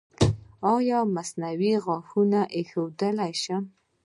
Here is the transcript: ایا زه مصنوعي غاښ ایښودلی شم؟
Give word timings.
ایا 0.73 0.99
زه 1.05 1.09
مصنوعي 1.15 1.73
غاښ 1.85 2.07
ایښودلی 2.55 3.33
شم؟ 3.43 3.63